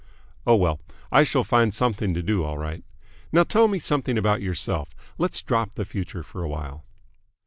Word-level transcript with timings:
Oh 0.47 0.55
well, 0.55 0.79
I 1.11 1.21
shall 1.21 1.43
find 1.43 1.71
something 1.71 2.15
to 2.15 2.23
do 2.23 2.43
all 2.43 2.57
right. 2.57 2.83
Now 3.31 3.43
tell 3.43 3.67
me 3.67 3.77
something 3.77 4.17
about 4.17 4.41
yourself. 4.41 4.95
Let's 5.19 5.43
drop 5.43 5.75
the 5.75 5.85
future 5.85 6.23
for 6.23 6.41
awhile." 6.43 6.83